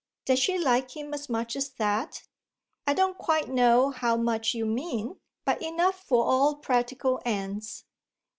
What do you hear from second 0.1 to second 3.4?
"Does she like him as much as that?" "I don't